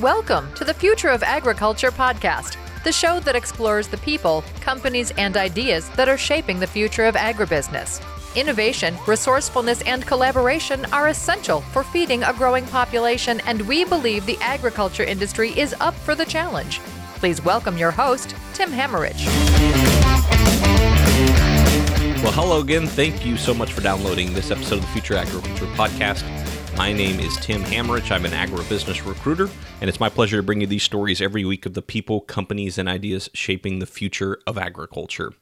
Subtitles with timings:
[0.00, 5.36] Welcome to the Future of Agriculture podcast, the show that explores the people, companies, and
[5.36, 8.00] ideas that are shaping the future of agribusiness.
[8.36, 14.38] Innovation, resourcefulness, and collaboration are essential for feeding a growing population, and we believe the
[14.40, 16.78] agriculture industry is up for the challenge.
[17.16, 19.26] Please welcome your host, Tim Hammerich.
[22.22, 22.86] Well, hello again.
[22.86, 26.47] Thank you so much for downloading this episode of the Future Agriculture Podcast.
[26.78, 28.12] My name is Tim Hammerich.
[28.12, 29.50] I'm an agribusiness recruiter,
[29.80, 32.78] and it's my pleasure to bring you these stories every week of the people, companies,
[32.78, 35.32] and ideas shaping the future of agriculture.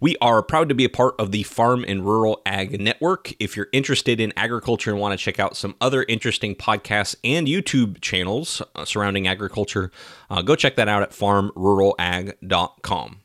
[0.00, 3.34] We are proud to be a part of the Farm and Rural Ag Network.
[3.38, 7.46] If you're interested in agriculture and want to check out some other interesting podcasts and
[7.46, 9.90] YouTube channels uh, surrounding agriculture,
[10.30, 13.21] uh, go check that out at farmruralag.com.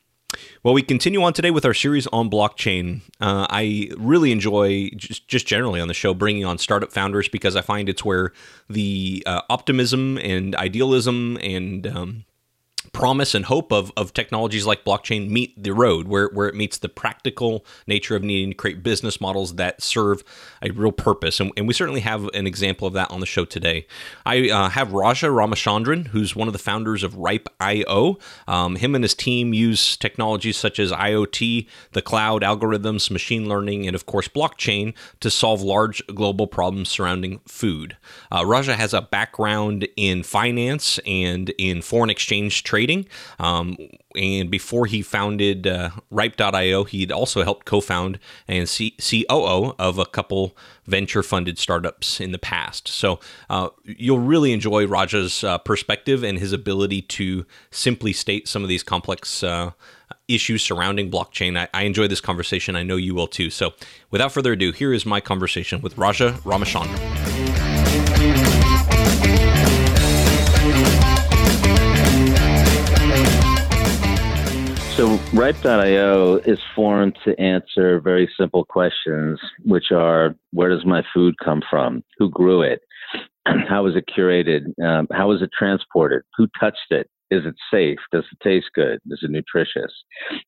[0.63, 3.01] Well, we continue on today with our series on blockchain.
[3.21, 7.55] Uh, I really enjoy just, just generally on the show bringing on startup founders because
[7.55, 8.33] I find it's where
[8.69, 12.25] the uh, optimism and idealism and um,
[12.97, 16.79] promise and hope of, of technologies like blockchain meet the road where, where it meets
[16.79, 20.23] the practical nature of needing to create business models that serve
[20.63, 21.39] a real purpose.
[21.39, 23.85] And, and we certainly have an example of that on the show today.
[24.25, 28.17] I uh, have Raja Ramachandran, who's one of the founders of Ripe.io.
[28.47, 33.85] Um, him and his team use technologies such as IoT, the cloud, algorithms, machine learning,
[33.85, 37.95] and of course, blockchain to solve large global problems surrounding food.
[38.31, 43.07] Uh, Raja has a background in finance and in foreign exchange trading trading.
[43.39, 43.77] Um,
[44.15, 49.99] and before he founded uh, Ripe.io, he'd also helped co found and C- COO of
[49.99, 52.87] a couple venture funded startups in the past.
[52.87, 58.63] So uh, you'll really enjoy Raja's uh, perspective and his ability to simply state some
[58.63, 59.71] of these complex uh,
[60.27, 61.57] issues surrounding blockchain.
[61.57, 62.75] I, I enjoy this conversation.
[62.75, 63.49] I know you will too.
[63.49, 63.73] So
[64.09, 67.26] without further ado, here is my conversation with Raja Ramachandran.
[74.97, 81.35] So Ripe.io is formed to answer very simple questions, which are where does my food
[81.37, 82.03] come from?
[82.17, 82.81] Who grew it?
[83.69, 84.73] How was it curated?
[84.83, 86.23] Um, how was it transported?
[86.35, 87.11] Who touched it?
[87.29, 87.99] Is it safe?
[88.11, 88.97] Does it taste good?
[89.11, 89.93] Is it nutritious?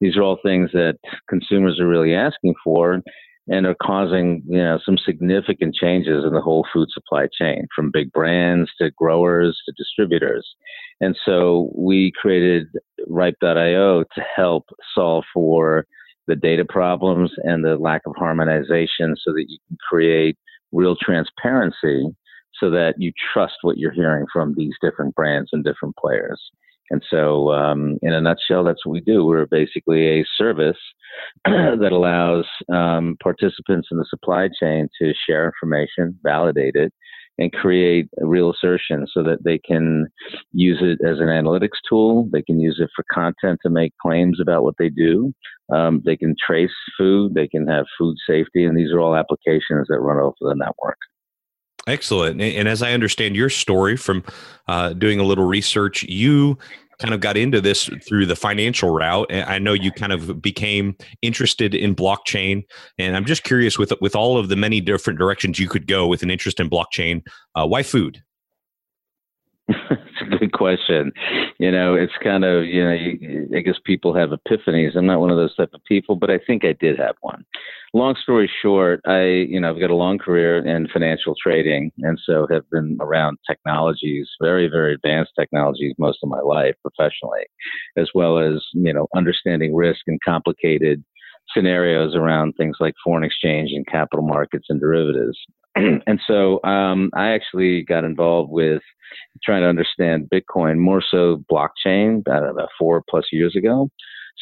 [0.02, 0.98] These are all things that
[1.30, 3.04] consumers are really asking for
[3.50, 7.92] and are causing you know some significant changes in the whole food supply chain from
[7.92, 10.48] big brands to growers to distributors
[11.02, 12.68] and so we created
[13.08, 14.66] ripe.io to help
[14.96, 15.86] solve for
[16.28, 20.38] the data problems and the lack of harmonization so that you can create
[20.72, 22.06] real transparency
[22.60, 26.40] so that you trust what you're hearing from these different brands and different players
[26.92, 29.24] and so, um, in a nutshell, that's what we do.
[29.24, 30.78] We're basically a service
[31.46, 36.92] that allows um, participants in the supply chain to share information, validate it,
[37.40, 40.08] and create a real assertion so that they can
[40.52, 42.28] use it as an analytics tool.
[42.32, 45.34] They can use it for content to make claims about what they do.
[45.74, 47.34] Um, they can trace food.
[47.34, 48.66] They can have food safety.
[48.66, 50.98] And these are all applications that run of the network.
[51.88, 52.42] Excellent.
[52.42, 54.24] And as I understand your story from
[54.68, 56.58] uh, doing a little research, you
[57.00, 59.28] kind of got into this through the financial route.
[59.30, 62.64] And I know you kind of became interested in blockchain.
[62.98, 66.08] And I'm just curious with with all of the many different directions you could go
[66.08, 68.22] with an interest in blockchain, uh, why food?
[70.40, 71.12] Good question.
[71.60, 74.96] You know, it's kind of you know, I guess people have epiphanies.
[74.96, 77.46] I'm not one of those type of people, but I think I did have one.
[77.94, 82.20] Long story short, I you know I've got a long career in financial trading, and
[82.24, 87.46] so have been around technologies, very very advanced technologies, most of my life professionally,
[87.98, 91.04] as well as you know understanding risk and complicated
[91.54, 95.38] scenarios around things like foreign exchange and capital markets and derivatives.
[95.76, 98.82] and so um, I actually got involved with
[99.44, 103.90] trying to understand Bitcoin, more so blockchain, about, about four plus years ago.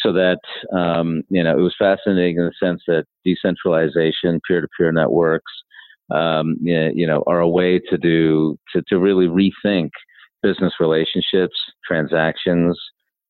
[0.04, 0.40] So that
[0.78, 5.52] um, you know, it was fascinating in the sense that decentralization, peer-to-peer networks,
[6.14, 9.90] um, you know, are a way to do to, to really rethink
[10.44, 11.56] business relationships,
[11.86, 12.80] transactions,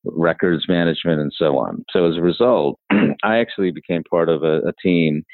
[0.04, 1.84] records management, and so on.
[1.90, 2.78] So as a result,
[3.24, 5.24] I actually became part of a, a team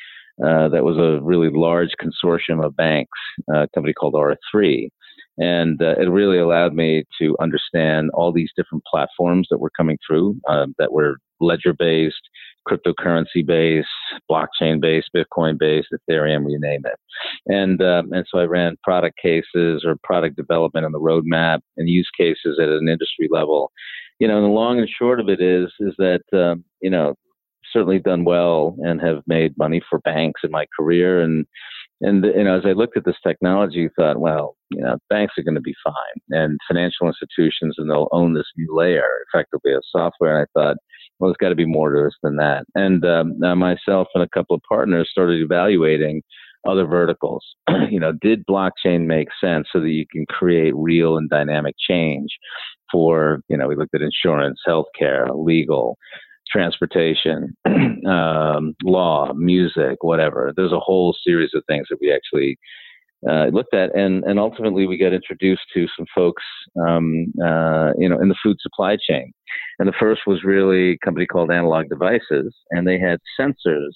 [0.43, 3.19] uh, that was a really large consortium of banks,
[3.53, 4.89] a company called R3.
[5.37, 9.99] And uh, it really allowed me to understand all these different platforms that were coming
[10.07, 12.21] through uh, that were ledger based,
[12.69, 13.89] cryptocurrency based,
[14.31, 16.99] blockchain based, Bitcoin based, Ethereum, you name it.
[17.47, 21.89] And um, and so I ran product cases or product development on the roadmap and
[21.89, 23.73] use cases at an industry level.
[24.21, 27.15] You know, the long and short of it is is that um, you know
[27.73, 31.47] certainly done well and have made money for banks in my career and
[32.01, 35.35] And you know, as I looked at this technology, I thought, well, you know, banks
[35.39, 39.73] are going to be fine, and financial institutions, and they'll own this new layer, effectively
[39.73, 40.37] as software.
[40.37, 40.77] And I thought,
[41.19, 42.65] well, there's got to be more to this than that.
[42.75, 46.23] And um, myself and a couple of partners started evaluating
[46.67, 47.45] other verticals.
[47.91, 52.31] you know, did blockchain make sense so that you can create real and dynamic change
[52.91, 55.97] for, you know, we looked at insurance, healthcare, legal,
[56.51, 57.57] transportation,
[58.07, 60.53] um, law, music, whatever.
[60.57, 62.59] There's a whole series of things that we actually
[63.29, 66.43] uh, looked at, and and ultimately we got introduced to some folks,
[66.87, 69.33] um, uh, you know, in the food supply chain.
[69.79, 73.93] And the first was really a company called Analog Devices, and they had sensors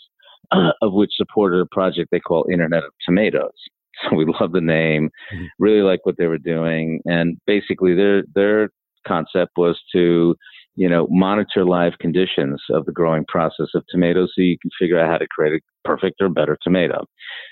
[0.50, 3.50] uh, of which supported a project they call Internet of Tomatoes.
[4.08, 5.46] So we love the name, mm-hmm.
[5.58, 8.70] really like what they were doing, and basically their their
[9.08, 10.36] concept was to
[10.78, 14.96] you know, monitor live conditions of the growing process of tomatoes so you can figure
[14.96, 17.04] out how to create a perfect or better tomato.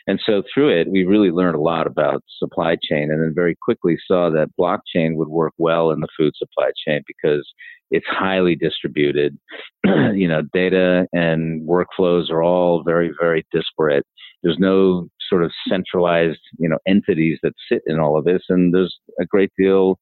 [0.07, 3.57] And so through it, we really learned a lot about supply chain and then very
[3.61, 7.45] quickly saw that blockchain would work well in the food supply chain because
[7.91, 9.37] it's highly distributed.
[10.15, 14.07] you know, data and workflows are all very, very disparate.
[14.45, 18.43] There's no sort of centralized, you know, entities that sit in all of this.
[18.49, 19.99] And there's a great deal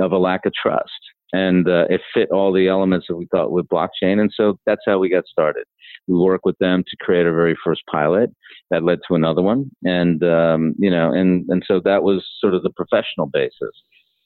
[0.00, 0.90] of a lack of trust
[1.32, 4.20] and uh, it fit all the elements that we thought with blockchain.
[4.20, 5.64] And so that's how we got started.
[6.06, 8.30] We worked with them to create our very first pilot
[8.70, 12.54] that led to another one, and um, you know, and and so that was sort
[12.54, 13.72] of the professional basis.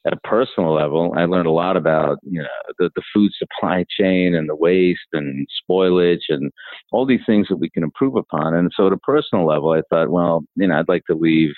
[0.07, 2.49] At a personal level, I learned a lot about you know
[2.79, 6.51] the, the food supply chain and the waste and spoilage and
[6.93, 8.55] all these things that we can improve upon.
[8.55, 11.53] And so at a personal level, I thought, well, you know, I'd like to leave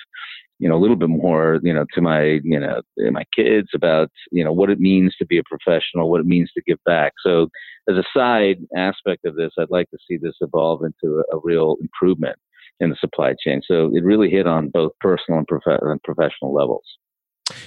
[0.61, 2.81] you know a little bit more you know to my you know
[3.11, 6.51] my kids about you know what it means to be a professional what it means
[6.53, 7.12] to give back.
[7.25, 7.49] So
[7.89, 11.41] as a side aspect of this i'd like to see this evolve into a, a
[11.43, 12.37] real improvement
[12.81, 13.61] in the supply chain.
[13.67, 16.85] So it really hit on both personal and, prof- and professional levels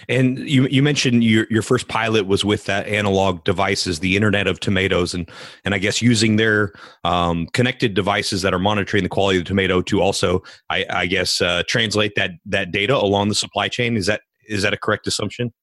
[0.10, 4.48] and you you mentioned your your first pilot was with that Analog Devices, the Internet
[4.48, 5.30] of Tomatoes, and
[5.66, 9.48] and I guess using their um, connected devices that are monitoring the quality of the
[9.50, 13.98] tomato to also, I, I guess, uh, translate that that data along the supply chain.
[13.98, 15.54] Is that is that a correct assumption?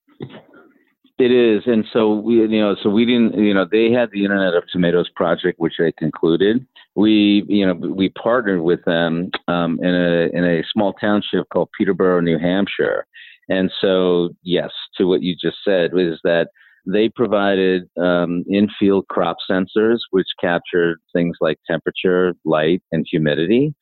[1.21, 4.25] It is, and so we, you know, so we didn't, you know, they had the
[4.25, 6.67] Internet of Tomatoes project, which they concluded.
[6.95, 11.69] We, you know, we partnered with them um, in a in a small township called
[11.77, 13.07] Peterborough, New Hampshire,
[13.51, 16.49] and so, yes, to what you just said, is that
[16.87, 23.75] they provided um, in-field crop sensors, which captured things like temperature, light, and humidity.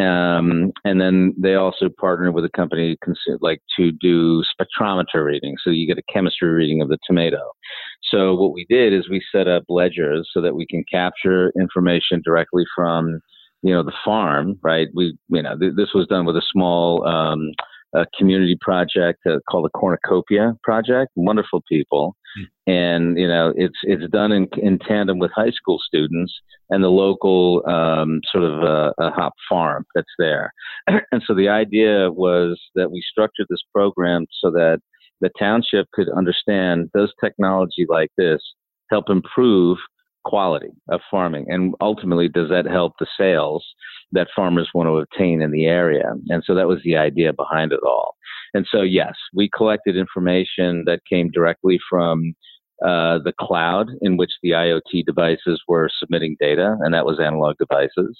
[0.00, 2.96] Um, and then they also partnered with a company
[3.40, 7.52] like to do spectrometer readings, so you get a chemistry reading of the tomato.
[8.10, 12.22] So what we did is we set up ledgers so that we can capture information
[12.24, 13.20] directly from,
[13.62, 14.58] you know, the farm.
[14.62, 14.88] Right?
[14.94, 17.50] We, you know, th- this was done with a small um,
[17.94, 21.10] a community project uh, called the Cornucopia Project.
[21.16, 22.72] Wonderful people, mm.
[22.72, 26.32] and you know it's it's done in, in tandem with high school students
[26.70, 30.52] and the local um, sort of uh, a hop farm that's there.
[30.86, 34.80] and so the idea was that we structured this program so that
[35.20, 38.40] the township could understand does technology like this
[38.90, 39.78] help improve
[40.24, 43.64] quality of farming and ultimately does that help the sales
[44.12, 46.12] that farmers want to obtain in the area.
[46.28, 48.16] And so that was the idea behind it all.
[48.54, 52.34] And so, yes, we collected information that came directly from
[52.84, 57.56] uh, the cloud in which the IoT devices were submitting data, and that was Analog
[57.58, 58.18] Devices.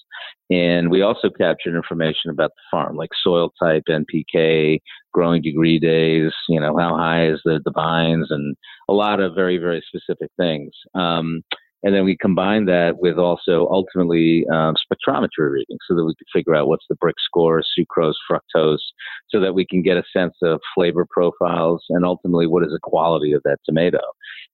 [0.50, 4.80] And we also captured information about the farm, like soil type, NPK,
[5.14, 8.54] growing degree days, you know, how high is the, the vines, and
[8.88, 10.72] a lot of very, very specific things.
[10.94, 11.42] Um,
[11.82, 16.26] and then we combine that with also ultimately um, spectrometry readings so that we can
[16.32, 18.78] figure out what's the Brix score, sucrose, fructose,
[19.30, 22.78] so that we can get a sense of flavor profiles and ultimately what is the
[22.82, 24.00] quality of that tomato.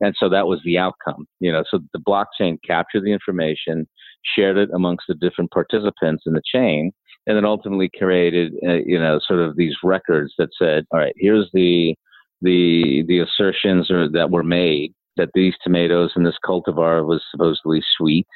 [0.00, 1.26] And so that was the outcome.
[1.40, 3.88] You know, so the blockchain captured the information,
[4.36, 6.92] shared it amongst the different participants in the chain,
[7.26, 11.14] and then ultimately created, uh, you know, sort of these records that said, all right,
[11.16, 11.96] here's the
[12.42, 18.26] the the assertions that were made that these tomatoes and this cultivar was supposedly sweet.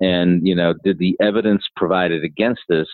[0.00, 2.88] And, you know, did the evidence provided against this,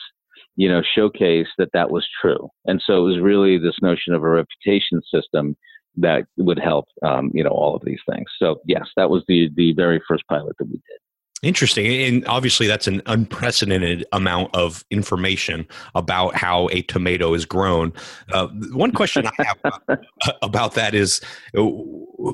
[0.56, 2.48] you know, showcase that that was true?
[2.66, 5.56] And so it was really this notion of a reputation system
[5.96, 8.28] that would help, um, you know, all of these things.
[8.38, 11.00] So yes, that was the, the very first pilot that we did.
[11.40, 11.86] Interesting.
[11.86, 17.92] And obviously, that's an unprecedented amount of information about how a tomato is grown.
[18.32, 19.98] Uh, one question I have
[20.42, 21.20] about that is
[21.56, 21.60] uh,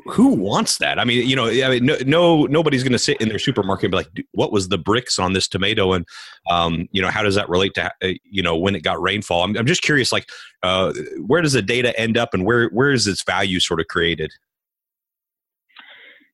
[0.07, 0.99] who wants that?
[0.99, 3.85] I mean, you know, I mean, no, no nobody's going to sit in their supermarket
[3.85, 5.93] and be like, what was the Brix on this tomato?
[5.93, 6.07] And,
[6.49, 9.45] um, you know, how does that relate to, uh, you know, when it got rainfall?
[9.45, 10.31] I'm, I'm just curious, like,
[10.63, 10.95] uh,
[11.27, 14.33] where does the data end up and where, where is its value sort of created?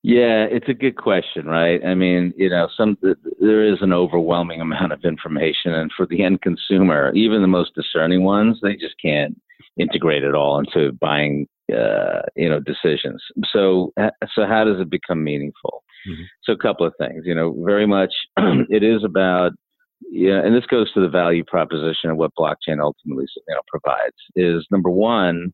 [0.02, 1.84] Yeah, it's a good question, right?
[1.84, 2.96] I mean, you know, some
[3.38, 7.74] there is an overwhelming amount of information, and for the end consumer, even the most
[7.74, 9.38] discerning ones, they just can't
[9.76, 13.22] integrate it all into buying, uh, you know, decisions.
[13.52, 13.92] So,
[14.34, 15.84] so how does it become meaningful?
[16.08, 16.22] Mm-hmm.
[16.44, 17.24] So, a couple of things.
[17.26, 19.52] You know, very much it is about
[20.10, 24.16] yeah, and this goes to the value proposition of what blockchain ultimately you know, provides.
[24.34, 25.52] Is number one,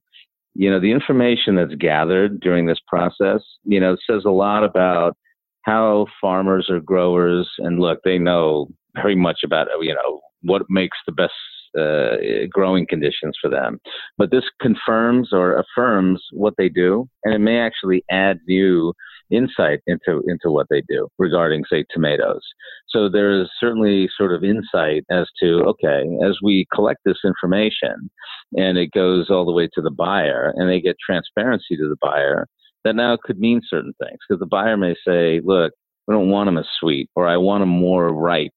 [0.59, 5.17] you know, the information that's gathered during this process, you know, says a lot about
[5.63, 10.97] how farmers or growers, and look, they know very much about, you know, what makes
[11.07, 11.33] the best
[11.79, 13.79] uh, growing conditions for them.
[14.17, 18.95] But this confirms or affirms what they do, and it may actually add new
[19.31, 22.43] insight into into what they do regarding, say, tomatoes.
[22.89, 28.11] So there is certainly sort of insight as to okay, as we collect this information,
[28.57, 31.97] and it goes all the way to the buyer, and they get transparency to the
[32.01, 32.47] buyer.
[32.85, 35.73] That now could mean certain things because the buyer may say, "Look,
[36.07, 38.53] we don't want them as sweet, or I want them more ripe.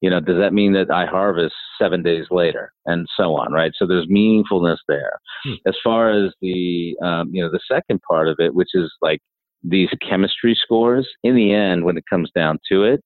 [0.00, 3.72] You know, does that mean that I harvest seven days later, and so on, right?
[3.76, 5.18] So there's meaningfulness there.
[5.44, 5.54] Hmm.
[5.66, 9.20] As far as the, um, you know, the second part of it, which is like
[9.62, 11.08] these chemistry scores.
[11.22, 13.02] In the end, when it comes down to it,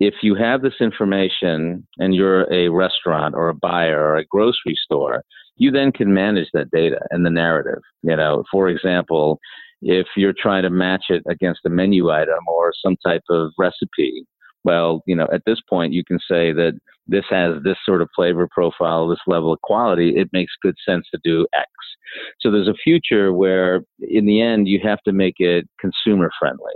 [0.00, 4.74] if you have this information and you're a restaurant or a buyer or a grocery
[4.82, 5.22] store,
[5.56, 7.82] you then can manage that data and the narrative.
[8.02, 9.38] You know, for example,
[9.82, 14.24] if you're trying to match it against a menu item or some type of recipe,
[14.64, 18.08] well, you know, at this point, you can say that this has this sort of
[18.14, 20.16] flavor profile, this level of quality.
[20.16, 21.68] It makes good sense to do X.
[22.40, 26.74] So there's a future where, in the end, you have to make it consumer friendly.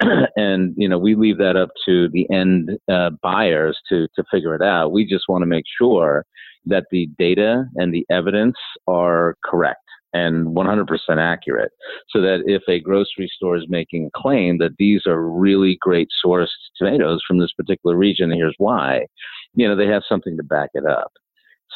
[0.36, 4.54] and you know we leave that up to the end uh, buyers to to figure
[4.54, 4.90] it out.
[4.90, 6.24] We just want to make sure
[6.66, 8.56] that the data and the evidence
[8.88, 9.78] are correct
[10.12, 10.86] and 100%
[11.18, 11.72] accurate
[12.08, 16.08] so that if a grocery store is making a claim that these are really great
[16.24, 19.06] sourced tomatoes from this particular region here's why.
[19.54, 21.12] You know they have something to back it up.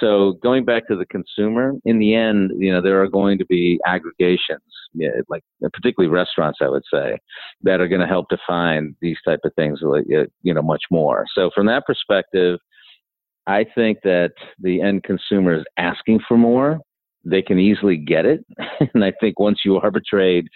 [0.00, 3.47] So going back to the consumer in the end you know there are going to
[3.47, 4.62] be aggregations
[4.95, 7.19] yeah, like particularly restaurants i would say
[7.62, 9.81] that are going to help define these type of things
[10.43, 11.25] you know much more.
[11.35, 12.59] So from that perspective
[13.47, 16.81] I think that the end consumer is asking for more
[17.28, 18.45] they can easily get it.
[18.95, 20.47] and I think once you arbitrate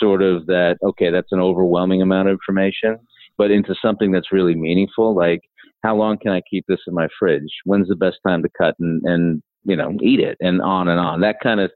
[0.00, 2.98] sort of that, okay, that's an overwhelming amount of information,
[3.36, 5.40] but into something that's really meaningful, like
[5.82, 7.50] how long can I keep this in my fridge?
[7.64, 11.00] When's the best time to cut and, and you know eat it and on and
[11.00, 11.70] on that kind of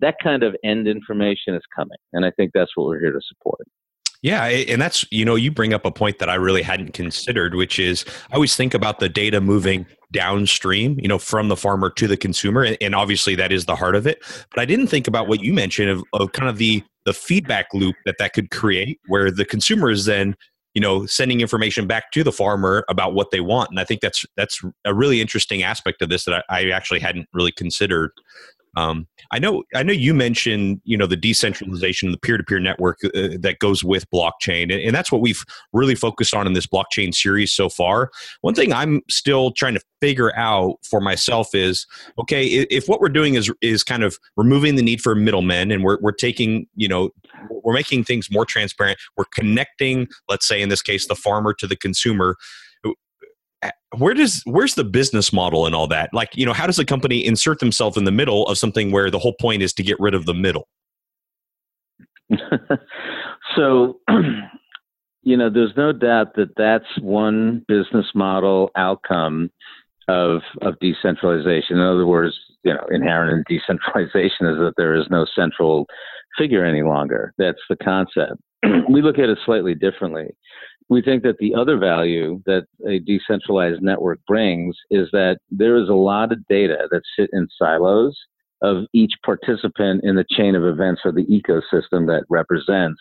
[0.00, 3.20] that kind of end information is coming and i think that's what we're here to
[3.26, 3.66] support
[4.22, 7.54] yeah, and that's you know you bring up a point that I really hadn't considered,
[7.54, 11.90] which is I always think about the data moving downstream, you know, from the farmer
[11.90, 14.22] to the consumer, and obviously that is the heart of it.
[14.50, 17.66] But I didn't think about what you mentioned of, of kind of the the feedback
[17.72, 20.34] loop that that could create, where the consumer is then
[20.74, 24.00] you know sending information back to the farmer about what they want, and I think
[24.00, 28.10] that's that's a really interesting aspect of this that I, I actually hadn't really considered.
[28.76, 33.36] Um, I know, I know you mentioned, you know, the decentralization, the peer-to-peer network uh,
[33.40, 37.14] that goes with blockchain, and, and, that's what we've really focused on in this blockchain
[37.14, 38.10] series so far.
[38.42, 41.86] One thing I'm still trying to figure out for myself is,
[42.18, 45.82] okay, if what we're doing is is kind of removing the need for middlemen, and
[45.82, 47.10] we're we're taking, you know,
[47.64, 51.66] we're making things more transparent, we're connecting, let's say in this case, the farmer to
[51.66, 52.36] the consumer
[53.96, 56.10] where does where's the business model and all that?
[56.12, 59.10] Like you know how does a company insert themselves in the middle of something where
[59.10, 60.68] the whole point is to get rid of the middle?
[63.56, 63.98] So
[65.22, 69.50] you know there's no doubt that that's one business model outcome
[70.08, 71.76] of of decentralization.
[71.76, 75.86] In other words you know inherent in decentralization is that there is no central
[76.38, 77.34] figure any longer.
[77.38, 78.40] That's the concept
[78.90, 80.28] we look at it slightly differently
[80.90, 85.88] we think that the other value that a decentralized network brings is that there is
[85.88, 88.18] a lot of data that sit in silos
[88.60, 93.00] of each participant in the chain of events or the ecosystem that represents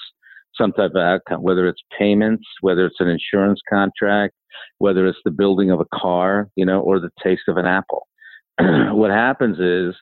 [0.55, 4.35] some type of outcome, whether it's payments, whether it's an insurance contract,
[4.77, 8.07] whether it's the building of a car, you know, or the taste of an apple.
[8.59, 9.95] what happens is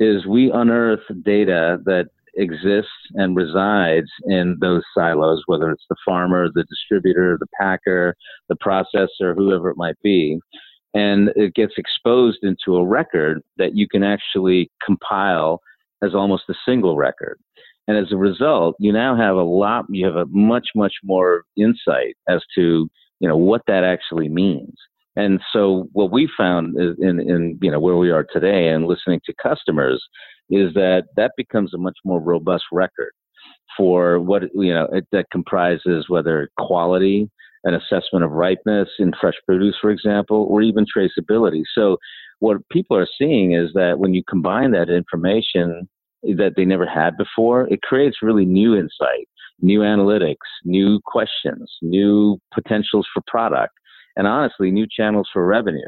[0.00, 6.48] is we unearth data that exists and resides in those silos, whether it's the farmer,
[6.52, 8.14] the distributor, the packer,
[8.48, 10.38] the processor, whoever it might be.
[10.94, 15.60] And it gets exposed into a record that you can actually compile
[16.02, 17.38] as almost a single record.
[17.88, 21.44] And as a result, you now have a lot, you have a much, much more
[21.56, 22.88] insight as to,
[23.20, 24.74] you know, what that actually means.
[25.16, 29.20] And so what we found in, in, you know, where we are today and listening
[29.26, 30.02] to customers
[30.50, 33.12] is that that becomes a much more robust record
[33.76, 37.30] for what, you know, it, that comprises whether quality,
[37.64, 41.62] an assessment of ripeness in fresh produce, for example, or even traceability.
[41.74, 41.96] So
[42.40, 45.88] what people are seeing is that when you combine that information
[46.22, 49.28] that they never had before, it creates really new insight,
[49.60, 53.72] new analytics, new questions, new potentials for product,
[54.16, 55.80] and honestly, new channels for revenue.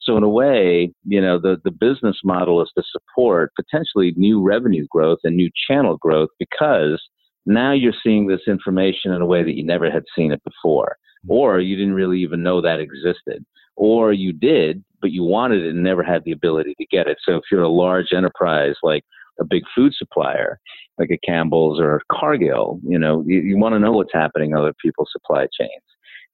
[0.00, 4.42] So in a way, you know, the, the business model is to support potentially new
[4.42, 7.02] revenue growth and new channel growth because
[7.46, 10.96] now you're seeing this information in a way that you never had seen it before,
[11.24, 11.32] mm-hmm.
[11.32, 13.44] or you didn't really even know that existed,
[13.76, 17.18] or you did, but you wanted it and never had the ability to get it.
[17.24, 19.04] So if you're a large enterprise like
[19.40, 20.58] a big food supplier
[20.98, 24.50] like a Campbell's or a Cargill, you know, you, you want to know what's happening
[24.50, 25.70] in other people's supply chains.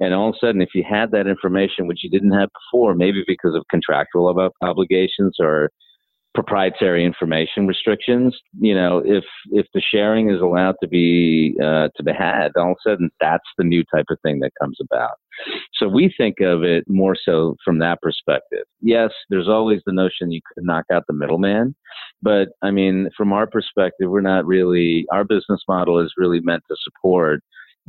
[0.01, 2.95] And all of a sudden, if you had that information, which you didn't have before,
[2.95, 5.71] maybe because of contractual obligations or
[6.35, 8.37] proprietary information restrictions.
[8.59, 12.73] You know, if if the sharing is allowed to be uh, to be had, all
[12.73, 15.13] of a sudden that's the new type of thing that comes about.
[15.75, 18.65] So we think of it more so from that perspective.
[18.81, 21.75] Yes, there's always the notion you could knock out the middleman,
[22.21, 25.07] but I mean, from our perspective, we're not really.
[25.13, 27.41] Our business model is really meant to support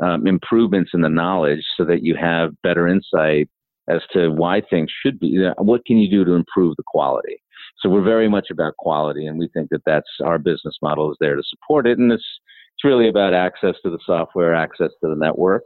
[0.04, 3.50] um, improvements in the knowledge so that you have better insight
[3.90, 5.38] as to why things should be.
[5.58, 7.42] What can you do to improve the quality?
[7.80, 11.18] So we're very much about quality, and we think that that's our business model is
[11.20, 12.26] there to support it, and it's
[12.76, 15.64] it's really about access to the software, access to the network,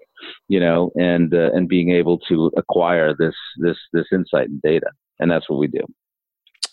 [0.47, 4.87] you know, and uh, and being able to acquire this this this insight and data,
[5.19, 5.81] and that's what we do.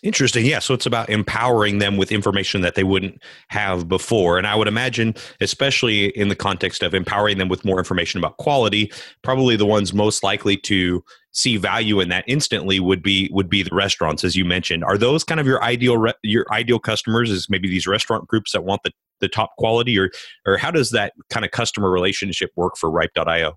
[0.03, 0.45] Interesting.
[0.45, 0.59] Yeah.
[0.59, 4.38] So it's about empowering them with information that they wouldn't have before.
[4.38, 8.37] And I would imagine, especially in the context of empowering them with more information about
[8.37, 13.49] quality, probably the ones most likely to see value in that instantly would be would
[13.49, 16.79] be the restaurants as you mentioned are those kind of your ideal re- your ideal
[16.79, 20.11] customers is maybe these restaurant groups that want the, the top quality or
[20.47, 23.52] or how does that kind of customer relationship work for ripe.io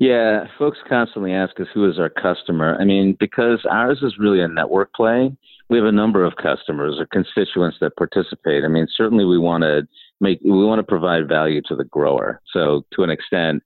[0.00, 2.74] yeah, folks constantly ask us who is our customer.
[2.80, 5.30] I mean, because ours is really a network play,
[5.68, 8.64] we have a number of customers or constituents that participate.
[8.64, 9.86] I mean, certainly we want to
[10.18, 12.40] make we want to provide value to the grower.
[12.50, 13.62] So to an extent,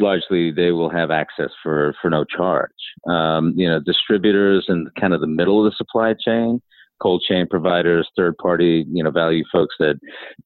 [0.00, 2.70] largely they will have access for for no charge.
[3.08, 6.62] Um, you know, distributors and kind of the middle of the supply chain
[7.00, 9.98] cold chain providers, third party, you know, value folks that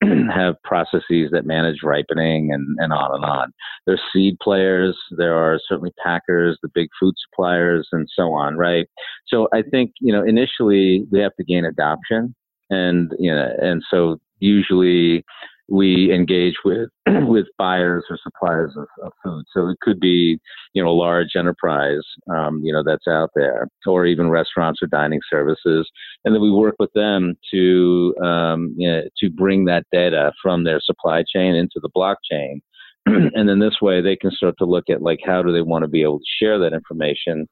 [0.34, 3.52] have processes that manage ripening and, and on and on.
[3.87, 8.87] There's seed players, there are certainly packers, the big food suppliers, and so on, right?
[9.26, 12.34] So I think, you know, initially we have to gain adoption.
[12.70, 15.24] And, you know, and so usually
[15.68, 19.44] we engage with with buyers or suppliers of, of, food.
[19.52, 20.38] So it could be,
[20.72, 24.87] you know, a large enterprise, um, you know, that's out there, or even restaurants or
[24.87, 25.88] dining services,
[26.24, 30.64] and then we work with them to um, you know, to bring that data from
[30.64, 32.61] their supply chain into the blockchain.
[33.07, 35.83] and then this way they can start to look at like how do they want
[35.83, 37.48] to be able to share that information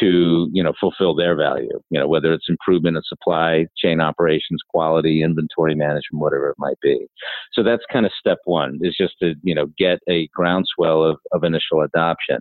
[0.00, 4.60] to you know fulfill their value you know whether it's improvement of supply chain operations
[4.68, 7.06] quality inventory management whatever it might be
[7.52, 11.18] so that's kind of step one is just to you know get a groundswell of,
[11.32, 12.38] of initial adoption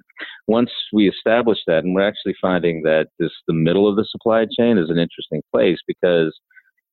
[0.48, 4.46] once we establish that and we're actually finding that this the middle of the supply
[4.58, 6.38] chain is an interesting place because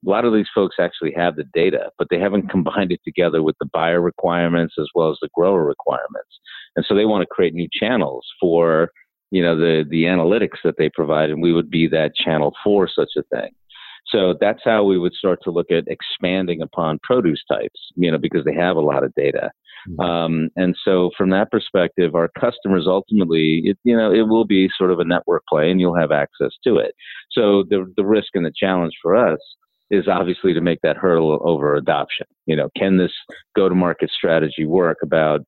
[0.04, 3.42] a lot of these folks actually have the data, but they haven't combined it together
[3.42, 6.40] with the buyer requirements as well as the grower requirements.
[6.74, 8.90] And so they want to create new channels for
[9.32, 12.88] you know the the analytics that they provide, and we would be that channel for
[12.88, 13.50] such a thing.
[14.06, 18.18] So that's how we would start to look at expanding upon produce types, you know,
[18.18, 19.50] because they have a lot of data.
[19.88, 20.00] Mm-hmm.
[20.00, 24.68] Um, and so from that perspective, our customers ultimately, it, you know, it will be
[24.76, 26.94] sort of a network play and you'll have access to it.
[27.30, 29.40] So the, the risk and the challenge for us
[29.90, 32.26] is obviously to make that hurdle over adoption.
[32.46, 33.12] You know, can this
[33.54, 35.42] go to market strategy work about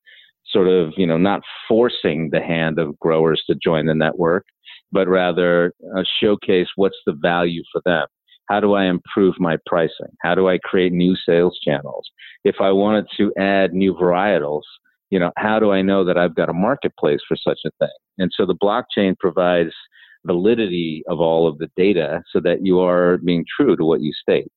[0.55, 4.45] sort of, you know, not forcing the hand of growers to join the network,
[4.91, 8.07] but rather uh, showcase what's the value for them.
[8.47, 10.13] How do I improve my pricing?
[10.21, 12.07] How do I create new sales channels?
[12.43, 14.61] If I wanted to add new varietals,
[15.09, 17.95] you know, how do I know that I've got a marketplace for such a thing?
[18.17, 19.73] And so the blockchain provides
[20.25, 24.11] validity of all of the data so that you are being true to what you
[24.13, 24.47] state.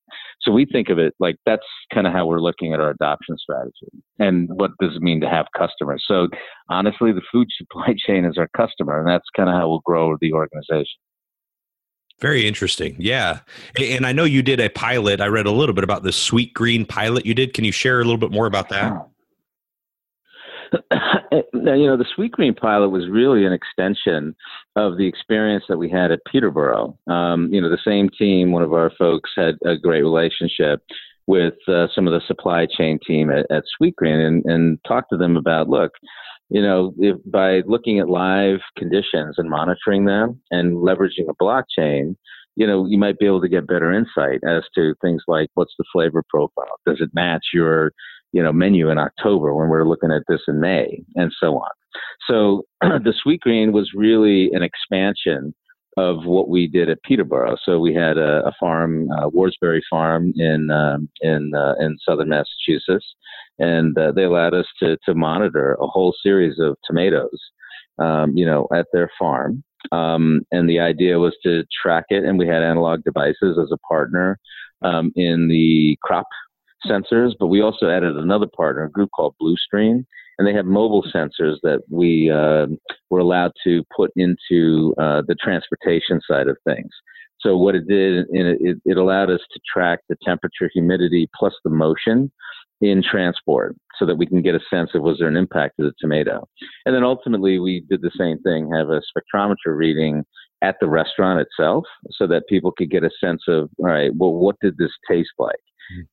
[0.40, 3.36] So we think of it like that's kind of how we're looking at our adoption
[3.38, 3.88] strategy.
[4.18, 6.04] And what does it mean to have customers?
[6.06, 6.28] So
[6.68, 10.16] honestly, the food supply chain is our customer, and that's kind of how we'll grow
[10.20, 10.98] the organization.
[12.20, 12.96] Very interesting.
[12.98, 13.40] Yeah.
[13.80, 15.20] And I know you did a pilot.
[15.20, 17.54] I read a little bit about the Sweetgreen pilot you did.
[17.54, 18.92] Can you share a little bit more about that?
[20.92, 21.32] Now,
[21.74, 24.34] you know, the Sweetgreen pilot was really an extension
[24.76, 26.98] of the experience that we had at Peterborough.
[27.06, 30.80] Um, you know, the same team, one of our folks had a great relationship
[31.26, 35.16] with uh, some of the supply chain team at, at Sweetgreen and, and talked to
[35.16, 35.92] them about, look,
[36.48, 42.16] you know, if by looking at live conditions and monitoring them and leveraging a blockchain,
[42.56, 45.74] you know, you might be able to get better insight as to things like what's
[45.78, 46.80] the flavor profile?
[46.86, 47.92] Does it match your
[48.32, 51.56] you know, menu in October when we are looking at this in May and so
[51.56, 51.70] on.
[52.28, 55.54] So the Sweetgreen was really an expansion
[55.96, 57.56] of what we did at Peterborough.
[57.64, 59.28] So we had a, a farm, uh,
[59.90, 63.06] Farm in um, in uh, in southern Massachusetts,
[63.58, 67.40] and uh, they allowed us to to monitor a whole series of tomatoes,
[67.98, 69.64] um, you know, at their farm.
[69.92, 73.78] Um, and the idea was to track it, and we had Analog Devices as a
[73.88, 74.38] partner
[74.82, 76.26] um, in the crop
[76.86, 80.04] sensors, but we also added another partner, a group called Bluestream,
[80.38, 82.66] and they have mobile sensors that we uh,
[83.10, 86.90] were allowed to put into uh, the transportation side of things.
[87.40, 91.70] So what it did, it, it allowed us to track the temperature, humidity, plus the
[91.70, 92.32] motion
[92.80, 95.84] in transport so that we can get a sense of was there an impact to
[95.84, 96.48] the tomato.
[96.86, 100.24] And then ultimately we did the same thing, have a spectrometer reading
[100.62, 104.32] at the restaurant itself so that people could get a sense of, all right, well,
[104.32, 105.56] what did this taste like?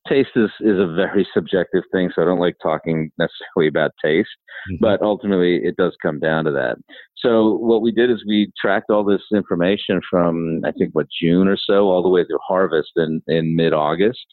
[0.08, 4.28] Taste is, is a very subjective thing, so I don't like talking necessarily about taste,
[4.70, 4.76] mm-hmm.
[4.80, 6.76] but ultimately it does come down to that.
[7.16, 11.48] So what we did is we tracked all this information from I think what June
[11.48, 14.26] or so all the way through harvest in, in mid August.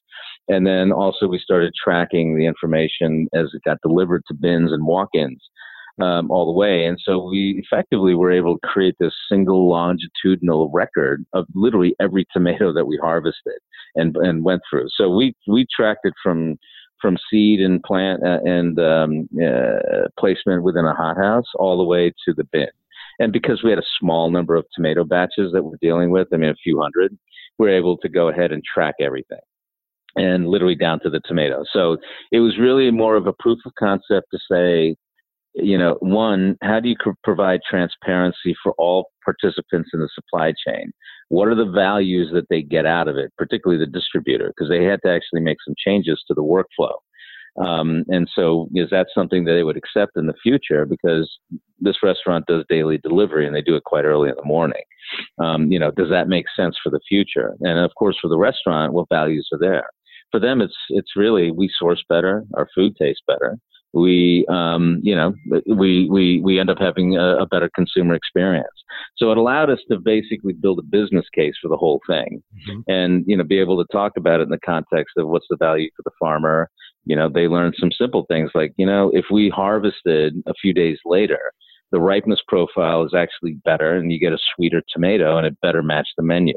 [0.48, 4.86] And then also we started tracking the information as it got delivered to bins and
[4.86, 5.42] walk-ins
[6.02, 6.86] um, all the way.
[6.86, 12.26] And so we effectively were able to create this single longitudinal record of literally every
[12.34, 13.60] tomato that we harvested
[13.96, 14.88] and and went through.
[14.96, 16.58] So we we tracked it from
[17.02, 22.14] from seed and plant uh, and um, uh, placement within a hothouse all the way
[22.26, 22.70] to the bin.
[23.20, 26.38] And because we had a small number of tomato batches that we're dealing with, I
[26.38, 27.18] mean a few hundred,
[27.58, 29.40] we're able to go ahead and track everything
[30.16, 31.64] and literally down to the tomato.
[31.72, 31.98] So
[32.32, 34.96] it was really more of a proof of concept to say
[35.56, 40.92] you know, one, how do you provide transparency for all participants in the supply chain?
[41.30, 44.84] What are the values that they get out of it, particularly the distributor, because they
[44.84, 46.94] had to actually make some changes to the workflow.
[47.64, 50.88] Um, and so, is that something that they would accept in the future?
[50.88, 51.32] Because
[51.80, 54.82] this restaurant does daily delivery and they do it quite early in the morning.
[55.38, 57.54] Um, you know, does that make sense for the future?
[57.62, 59.86] And of course, for the restaurant, what values are there?
[60.32, 63.60] For them, it's it's really we source better, our food tastes better,
[63.94, 65.34] we um, you know
[65.68, 68.68] we we we end up having a, a, better consumer experience.
[69.18, 72.80] So it allowed us to basically build a business case for the whole thing mm-hmm.
[72.88, 75.58] and you know be able to talk about it in the context of what's the
[75.58, 76.70] value for the farmer.
[77.06, 80.74] You know they learned some simple things like you know if we harvested a few
[80.74, 81.52] days later
[81.92, 85.84] the ripeness profile is actually better and you get a sweeter tomato and it better
[85.84, 86.56] match the menu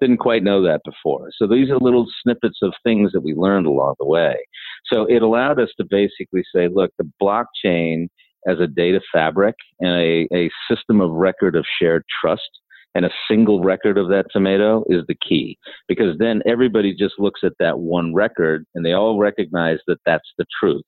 [0.00, 1.30] didn't quite know that before.
[1.36, 4.36] So these are little snippets of things that we learned along the way.
[4.92, 8.08] So it allowed us to basically say, look, the blockchain
[8.46, 12.60] as a data fabric and a, a system of record of shared trust
[12.94, 17.40] and a single record of that tomato is the key because then everybody just looks
[17.44, 20.84] at that one record and they all recognize that that's the truth.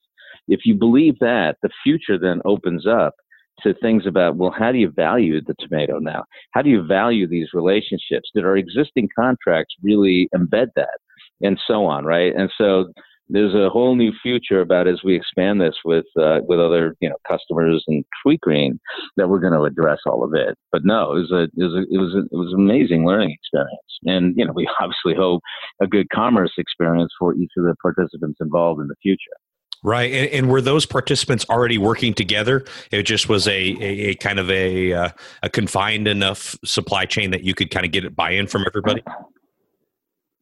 [0.48, 3.14] If you believe that, the future then opens up
[3.60, 6.24] to things about, well, how do you value the tomato now?
[6.52, 8.30] How do you value these relationships?
[8.34, 10.98] Did our existing contracts really embed that?
[11.42, 12.32] And so on, right?
[12.36, 12.92] And so
[13.28, 17.08] there's a whole new future about as we expand this with uh, with other you
[17.08, 18.78] know customers and Sweetgreen
[19.16, 20.56] that we're going to address all of it.
[20.70, 23.06] But no, it was a it was a, it was a, it was an amazing
[23.06, 25.42] learning experience, and you know we obviously hope
[25.80, 29.36] a good commerce experience for each of the participants involved in the future.
[29.84, 32.64] Right, and, and, were those participants already working together?
[32.92, 35.08] It just was a, a, a kind of a uh,
[35.42, 39.02] a confined enough supply chain that you could kind of get buy-in from everybody.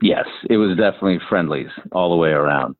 [0.02, 2.76] Yes, it was definitely friendlies all the way around.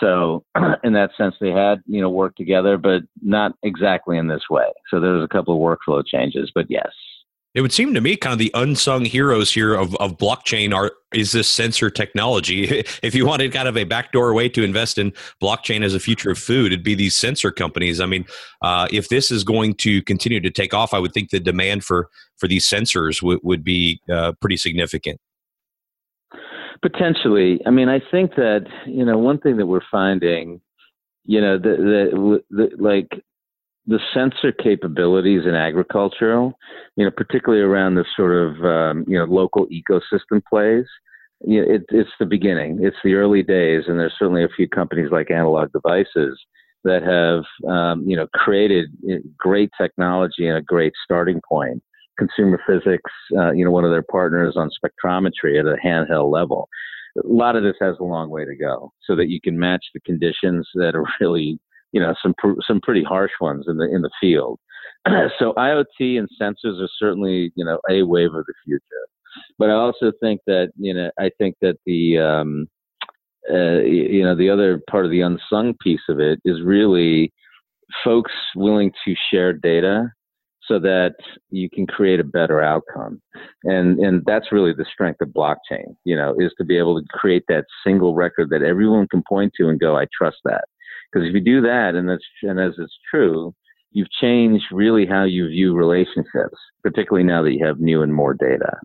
[0.00, 0.44] So,
[0.84, 4.70] in that sense, they had you know worked together, but not exactly in this way.
[4.90, 6.90] So there was a couple of workflow changes, but yes,
[7.54, 10.92] it would seem to me kind of the unsung heroes here of, of blockchain are
[11.12, 12.64] is this sensor technology.
[13.02, 15.12] if you wanted kind of a backdoor way to invest in
[15.42, 18.00] blockchain as a future of food, it'd be these sensor companies.
[18.00, 18.24] I mean,
[18.62, 21.84] uh, if this is going to continue to take off, I would think the demand
[21.84, 25.20] for for these sensors w- would be uh, pretty significant.
[26.80, 27.60] Potentially.
[27.64, 30.60] I mean, I think that, you know, one thing that we're finding,
[31.24, 31.76] you know, the,
[32.10, 33.22] the, the like
[33.86, 36.54] the sensor capabilities in agricultural,
[36.96, 40.86] you know, particularly around the sort of, um, you know, local ecosystem plays,
[41.44, 42.78] you know, it, it's the beginning.
[42.80, 43.84] It's the early days.
[43.88, 46.38] And there's certainly a few companies like Analog Devices
[46.84, 51.82] that have, um, you know, created eh, great technology and a great starting point
[52.18, 56.68] Consumer Physics, uh, you know, one of their partners on spectrometry at a handheld level.
[57.22, 59.84] A lot of this has a long way to go so that you can match
[59.94, 61.58] the conditions that are really,
[61.92, 64.58] you know, some pr- some pretty harsh ones in the in the field.
[65.38, 68.82] so IoT and sensors are certainly, you know, a wave of the future.
[69.58, 72.68] But I also think that, you know, I think that the um,
[73.50, 77.32] uh, you know, the other part of the unsung piece of it is really
[78.04, 80.08] folks willing to share data
[80.68, 81.14] so that
[81.50, 83.20] you can create a better outcome.
[83.64, 87.06] And and that's really the strength of blockchain, you know, is to be able to
[87.10, 90.64] create that single record that everyone can point to and go, I trust that.
[91.12, 93.54] Because if you do that and that's and as it's true,
[93.90, 98.34] you've changed really how you view relationships, particularly now that you have new and more
[98.34, 98.78] data.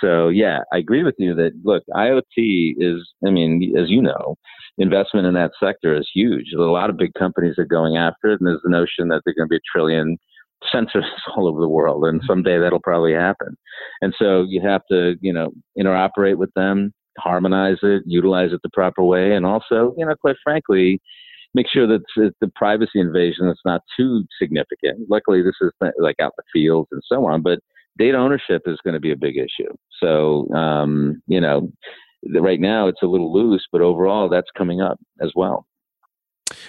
[0.00, 4.36] So yeah, I agree with you that look, IoT is I mean, as you know,
[4.78, 6.46] investment in that sector is huge.
[6.56, 9.34] A lot of big companies are going after it and there's the notion that they're
[9.34, 10.18] going to be a trillion
[10.74, 11.04] sensors
[11.36, 13.56] all over the world, and someday that'll probably happen.
[14.00, 18.70] And so you have to, you know, interoperate with them, harmonize it, utilize it the
[18.72, 21.00] proper way, and also, you know, quite frankly,
[21.54, 25.08] make sure that the privacy invasion is not too significant.
[25.08, 27.60] Luckily, this is like out in the fields and so on, but
[27.98, 29.72] data ownership is going to be a big issue.
[30.02, 31.72] So, um, you know,
[32.32, 35.66] right now it's a little loose, but overall that's coming up as well.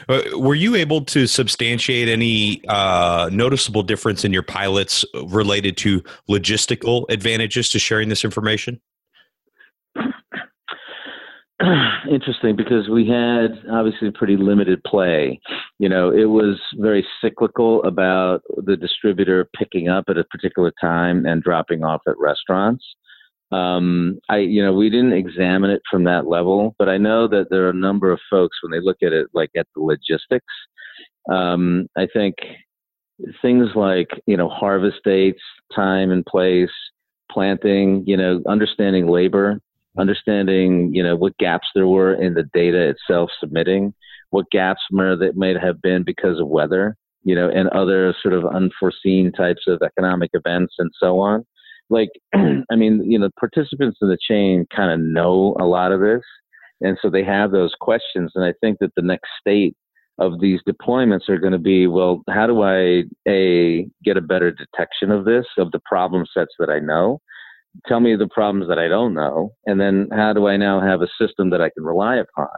[0.07, 6.01] Uh, were you able to substantiate any uh, noticeable difference in your pilots related to
[6.29, 8.79] logistical advantages to sharing this information?
[12.09, 15.39] Interesting because we had obviously pretty limited play.
[15.79, 21.25] You know, it was very cyclical about the distributor picking up at a particular time
[21.25, 22.83] and dropping off at restaurants.
[23.51, 27.49] Um, I, you know, we didn't examine it from that level, but I know that
[27.49, 30.53] there are a number of folks when they look at it, like at the logistics.
[31.31, 32.35] Um, I think
[33.41, 35.41] things like you know harvest dates,
[35.73, 36.69] time and place,
[37.31, 39.61] planting, you know, understanding labor,
[39.97, 43.93] understanding you know what gaps there were in the data itself submitting,
[44.29, 48.45] what gaps that may have been because of weather, you know, and other sort of
[48.45, 51.45] unforeseen types of economic events and so on.
[51.89, 55.99] Like i mean you know participants in the chain kind of know a lot of
[55.99, 56.23] this
[56.81, 59.75] and so they have those questions and i think that the next state
[60.17, 64.51] of these deployments are going to be well how do i a get a better
[64.51, 67.19] detection of this of the problem sets that i know
[67.87, 71.01] tell me the problems that i don't know and then how do i now have
[71.01, 72.49] a system that i can rely upon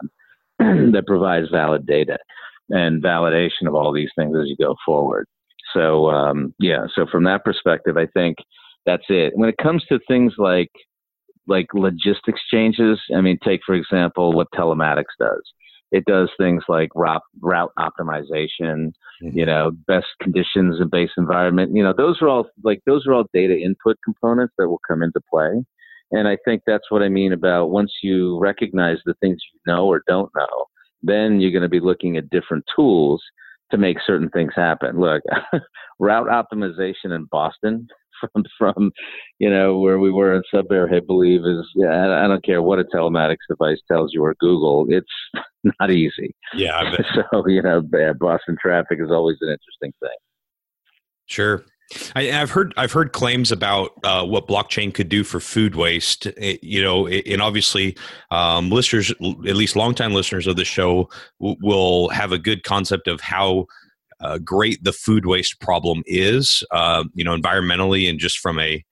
[0.92, 2.18] that provides valid data
[2.70, 5.28] and validation of all these things as you go forward
[5.74, 8.38] so um, yeah so from that perspective i think
[8.88, 9.34] that's it.
[9.36, 10.72] When it comes to things like
[11.46, 15.44] like logistics changes, I mean, take for example what telematics does.
[15.92, 19.30] It does things like route route optimization, mm-hmm.
[19.38, 21.76] you know, best conditions and base environment.
[21.76, 25.02] You know, those are all like those are all data input components that will come
[25.02, 25.64] into play.
[26.12, 29.86] And I think that's what I mean about once you recognize the things you know
[29.88, 30.66] or don't know,
[31.04, 33.22] then you're going to be looking at different tools
[33.72, 35.00] to make certain things happen.
[35.00, 35.22] Look,
[36.00, 37.88] route optimization in Boston
[38.20, 38.92] from from
[39.40, 42.24] you know where we were in Sudbury, I believe is yeah.
[42.24, 45.08] I don't care what a telematics device tells you or Google, it's
[45.80, 46.36] not easy.
[46.54, 46.96] Yeah.
[47.32, 47.82] so you know,
[48.20, 50.18] Boston traffic is always an interesting thing.
[51.26, 51.66] Sure.
[52.16, 56.26] I, have heard I've heard claims about uh, what blockchain could do for food waste.
[56.26, 57.96] It, eh, you know, and obviously,
[58.30, 63.08] um, listeners, at least longtime listeners of the show, w- will have a good concept
[63.08, 63.68] of how
[64.20, 68.84] uh, great the food waste problem is, uh, you know, environmentally and just from a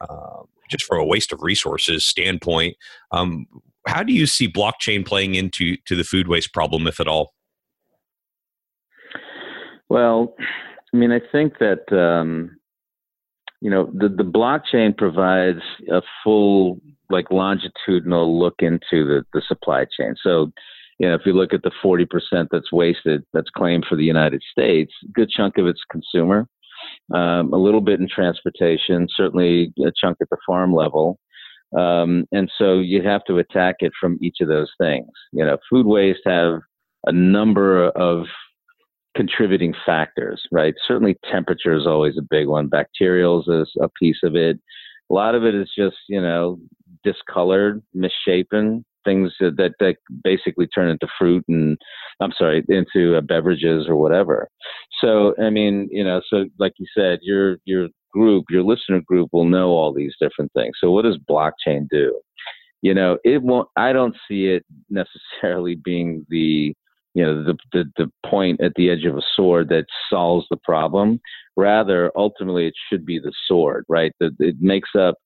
[0.00, 2.76] uh, just from a waste of resources standpoint.
[3.12, 3.46] Um,
[3.86, 7.34] how do you see blockchain playing into to the food waste problem, if at all?
[9.88, 10.34] Well,
[10.94, 12.56] I mean, I think that um,
[13.60, 19.84] you know the the blockchain provides a full like longitudinal look into the the supply
[19.84, 20.14] chain.
[20.22, 20.52] So
[21.00, 24.42] you know, if you look at the 40% that's wasted, that's claimed for the United
[24.52, 26.46] States, a good chunk of it's consumer,
[27.14, 31.18] um, a little bit in transportation, certainly a chunk at the farm level.
[31.76, 35.08] Um, and so you have to attack it from each of those things.
[35.32, 36.60] You know, food waste have
[37.06, 38.26] a number of
[39.16, 40.74] contributing factors, right?
[40.86, 42.68] Certainly temperature is always a big one.
[42.68, 44.58] Bacterials is a piece of it.
[45.10, 46.58] A lot of it is just, you know,
[47.04, 51.78] discolored, misshapen things that that basically turn into fruit and
[52.20, 54.48] I'm sorry into uh, beverages or whatever.
[55.02, 59.30] So I mean, you know, so like you said, your your group, your listener group
[59.32, 60.72] will know all these different things.
[60.80, 62.20] So what does blockchain do?
[62.82, 63.68] You know, it won't.
[63.76, 66.74] I don't see it necessarily being the
[67.14, 70.56] you know the, the the point at the edge of a sword that solves the
[70.64, 71.20] problem.
[71.56, 74.12] Rather, ultimately, it should be the sword, right?
[74.20, 75.16] That it makes up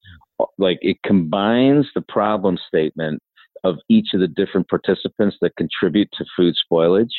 [0.59, 3.23] like it combines the problem statement
[3.65, 7.13] of each of the different participants that contribute to food spoilage.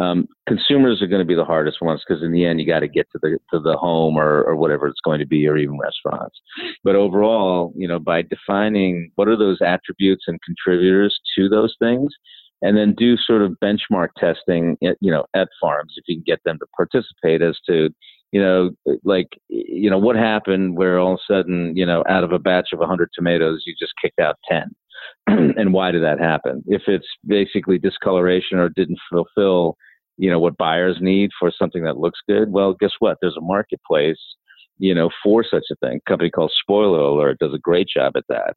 [0.00, 2.80] Um, consumers are going to be the hardest ones because in the end you got
[2.80, 5.58] to get to the to the home or, or whatever it's going to be or
[5.58, 6.40] even restaurants.
[6.82, 12.10] But overall, you know, by defining what are those attributes and contributors to those things,
[12.62, 16.24] and then do sort of benchmark testing, at, you know, at farms if you can
[16.26, 17.90] get them to participate as to
[18.32, 18.70] you know,
[19.04, 22.38] like, you know, what happened where all of a sudden, you know, out of a
[22.38, 24.74] batch of 100 tomatoes, you just kicked out 10?
[25.26, 26.62] and why did that happen?
[26.66, 29.76] If it's basically discoloration or didn't fulfill,
[30.18, 33.18] you know, what buyers need for something that looks good, well, guess what?
[33.20, 34.18] There's a marketplace,
[34.78, 36.00] you know, for such a thing.
[36.04, 38.54] A company called Spoiler Alert does a great job at that.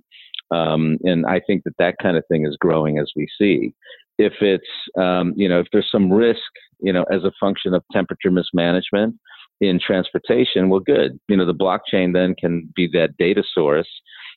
[0.56, 3.74] Um, and I think that that kind of thing is growing as we see.
[4.18, 4.64] If it's,
[4.98, 6.40] um, you know, if there's some risk,
[6.80, 9.16] you know, as a function of temperature mismanagement
[9.62, 11.20] in transportation, well, good.
[11.28, 13.90] You know, the blockchain then can be that data source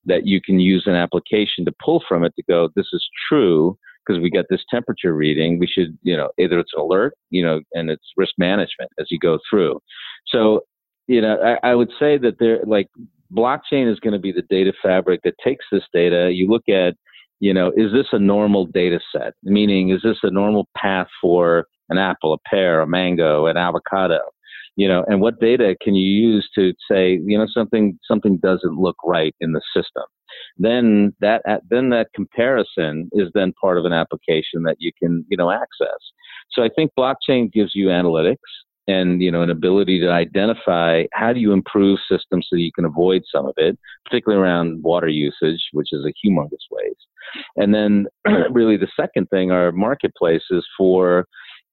[0.07, 3.77] that you can use an application to pull from it to go, this is true
[4.07, 5.59] because we got this temperature reading.
[5.59, 9.07] We should, you know, either it's an alert, you know, and it's risk management as
[9.11, 9.81] you go through.
[10.27, 10.63] So,
[11.07, 12.89] you know, I, I would say that there, like,
[13.33, 16.31] blockchain is going to be the data fabric that takes this data.
[16.33, 16.95] You look at,
[17.41, 19.35] you know, is this a normal data set?
[19.43, 24.21] Meaning, is this a normal path for an apple, a pear, a mango, an avocado?
[24.79, 28.79] You know, and what data can you use to say, you know, something something doesn't
[28.79, 30.05] look right in the system?
[30.57, 35.37] Then that then that comparison is then part of an application that you can you
[35.37, 35.99] know access.
[36.53, 38.37] So I think blockchain gives you analytics
[38.87, 42.85] and you know an ability to identify how do you improve systems so you can
[42.85, 47.07] avoid some of it, particularly around water usage, which is a humongous waste.
[47.57, 48.07] And then
[48.53, 51.27] really the second thing are marketplaces for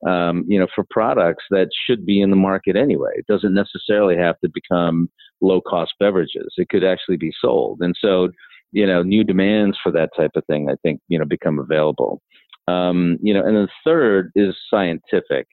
[0.05, 3.11] um, you know, for products that should be in the market anyway.
[3.15, 5.09] It doesn't necessarily have to become
[5.41, 6.53] low cost beverages.
[6.57, 7.79] It could actually be sold.
[7.81, 8.29] And so,
[8.71, 12.21] you know, new demands for that type of thing, I think, you know, become available.
[12.67, 15.47] Um, you know, and the third is scientific.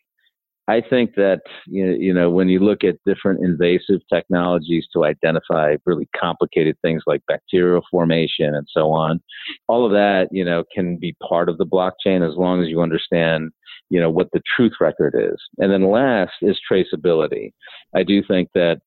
[0.69, 6.09] I think that you know when you look at different invasive technologies to identify really
[6.17, 9.21] complicated things like bacterial formation and so on,
[9.69, 12.81] all of that you know can be part of the blockchain as long as you
[12.81, 13.51] understand
[13.93, 15.37] you know what the truth record is.
[15.59, 17.53] And then last is traceability.
[17.95, 18.81] I do think that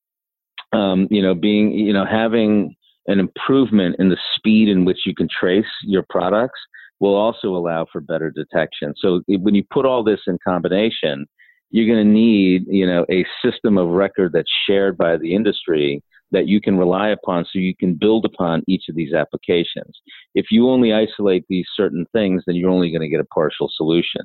[0.72, 2.74] um, you know being you know having
[3.06, 6.58] an improvement in the speed in which you can trace your products
[6.98, 8.94] will also allow for better detection.
[8.96, 11.26] So when you put all this in combination
[11.70, 16.02] you're going to need, you know, a system of record that's shared by the industry
[16.32, 20.00] that you can rely upon so you can build upon each of these applications.
[20.34, 23.70] If you only isolate these certain things, then you're only going to get a partial
[23.76, 24.22] solution.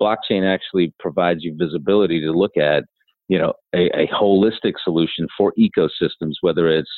[0.00, 2.84] Blockchain actually provides you visibility to look at,
[3.28, 6.90] you know, a, a holistic solution for ecosystems, whether it's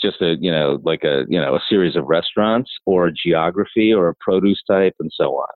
[0.00, 3.92] just a you know like a you know a series of restaurants or a geography
[3.92, 5.48] or a produce type and so on.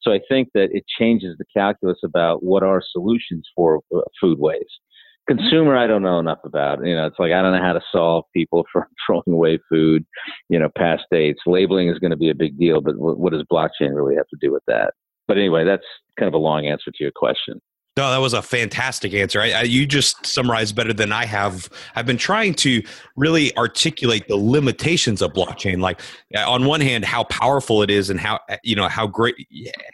[0.00, 4.38] So i think that it changes the calculus about what are solutions for uh, food
[4.38, 4.80] waste.
[5.28, 7.82] Consumer i don't know enough about you know it's like i don't know how to
[7.92, 10.04] solve people from throwing away food
[10.48, 11.40] you know past dates.
[11.46, 14.38] Labeling is going to be a big deal but what does blockchain really have to
[14.40, 14.94] do with that
[15.28, 15.84] but anyway that's
[16.18, 17.60] kind of a long answer to your question
[17.94, 19.38] no, that was a fantastic answer.
[19.38, 21.68] I, I, you just summarized better than I have.
[21.94, 22.82] I've been trying to
[23.16, 25.82] really articulate the limitations of blockchain.
[25.82, 26.00] Like,
[26.34, 29.34] on one hand, how powerful it is, and how you know how great,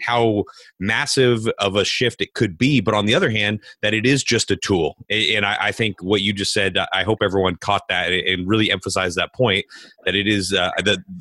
[0.00, 0.44] how
[0.78, 2.80] massive of a shift it could be.
[2.80, 4.96] But on the other hand, that it is just a tool.
[5.10, 8.70] And I, I think what you just said, I hope everyone caught that and really
[8.70, 9.66] emphasized that point.
[10.04, 10.70] That it is uh,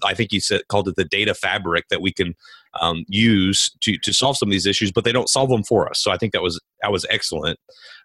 [0.04, 2.36] I think you said called it the data fabric that we can
[2.80, 5.90] um, use to to solve some of these issues, but they don't solve them for
[5.90, 6.02] us.
[6.02, 7.60] So I think that was that was excellent.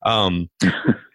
[0.05, 0.49] Um,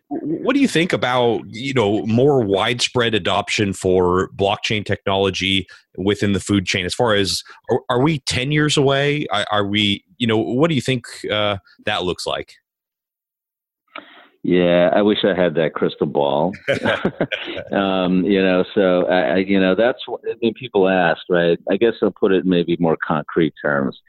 [0.09, 6.39] what do you think about you know more widespread adoption for blockchain technology within the
[6.39, 6.85] food chain?
[6.85, 9.25] As far as are, are we ten years away?
[9.31, 12.53] Are, are, we you know what do you think uh, that looks like?
[14.47, 16.53] Yeah, I wish I had that crystal ball.
[17.73, 21.59] um, you know, so I, you know, that's what I mean, people ask, right?
[21.69, 23.99] I guess I'll put it in maybe more concrete terms.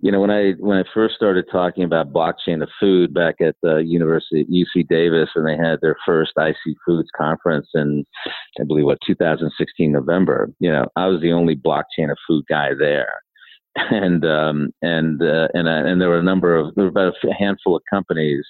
[0.00, 3.56] you know, when I when I first started talking about blockchain of food back at
[3.62, 8.06] the University UC Davis, and they had their first IC Foods conference in,
[8.58, 10.50] I believe, what 2016 November.
[10.60, 13.20] You know, I was the only blockchain of food guy there,
[13.76, 17.12] and um, and uh, and uh, and there were a number of there were about
[17.22, 18.46] a handful of companies,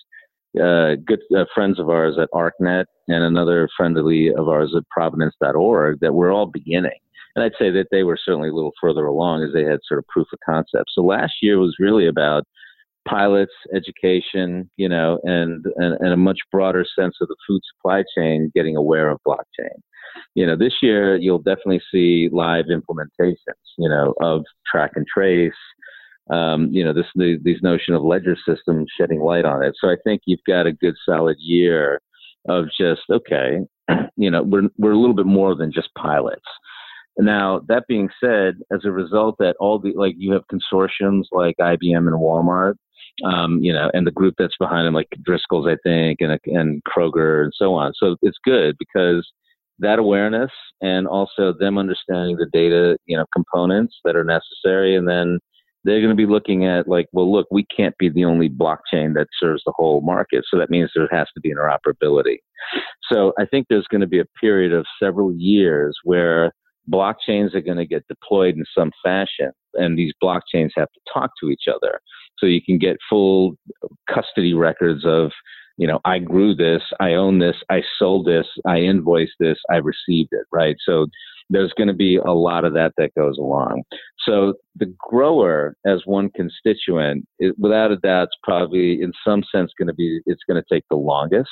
[0.60, 6.00] uh, good uh, friends of ours at ArcNet, and another friendly of ours at Provenance.org
[6.00, 6.98] that were all beginning
[7.36, 9.98] and I'd say that they were certainly a little further along as they had sort
[9.98, 10.90] of proof of concept.
[10.94, 12.44] So last year was really about
[13.08, 18.04] pilots, education, you know, and, and, and a much broader sense of the food supply
[18.16, 19.76] chain getting aware of blockchain.
[20.34, 23.36] You know, this year you'll definitely see live implementations,
[23.78, 25.52] you know, of track and trace,
[26.30, 29.74] um, you know, this the, these notion of ledger systems shedding light on it.
[29.80, 32.00] So I think you've got a good solid year
[32.48, 33.58] of just okay,
[34.16, 36.46] you know, we're we're a little bit more than just pilots.
[37.16, 41.54] Now, that being said, as a result that all the, like you have consortiums like
[41.60, 42.74] IBM and Walmart,
[43.24, 46.82] um, you know, and the group that's behind them, like Driscoll's, I think, and, and
[46.84, 47.92] Kroger and so on.
[47.96, 49.30] So it's good because
[49.78, 50.50] that awareness
[50.80, 54.96] and also them understanding the data, you know, components that are necessary.
[54.96, 55.38] And then
[55.84, 59.14] they're going to be looking at like, well, look, we can't be the only blockchain
[59.14, 60.44] that serves the whole market.
[60.50, 62.38] So that means there has to be interoperability.
[63.12, 66.52] So I think there's going to be a period of several years where
[66.90, 71.30] blockchains are going to get deployed in some fashion, and these blockchains have to talk
[71.42, 72.00] to each other.
[72.38, 73.56] So you can get full
[74.12, 75.30] custody records of,
[75.76, 79.76] you know, I grew this, I own this, I sold this, I invoiced this, I
[79.76, 80.76] received it, right?
[80.84, 81.06] So
[81.50, 83.82] there's going to be a lot of that that goes along.
[84.26, 89.72] So the grower, as one constituent, it, without a doubt, is probably in some sense
[89.78, 91.50] going to be, it's going to take the longest.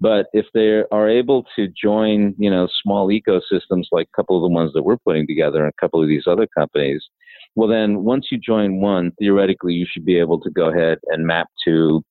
[0.00, 4.42] But if they are able to join, you know, small ecosystems like a couple of
[4.42, 7.04] the ones that we're putting together and a couple of these other companies,
[7.54, 11.26] well, then once you join one, theoretically, you should be able to go ahead and
[11.26, 12.02] map to,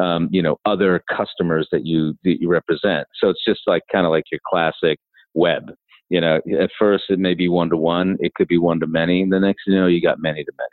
[0.00, 3.06] um, you know, other customers that you that you represent.
[3.20, 4.98] So it's just like kind of like your classic
[5.34, 5.72] web.
[6.14, 8.86] You know, at first it may be one to one, it could be one to
[8.86, 9.26] many.
[9.28, 10.68] The next, you know, you got many to many.